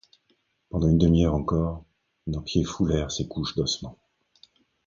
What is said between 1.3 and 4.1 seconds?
encore, nos pieds foulèrent ces couches d’ossements.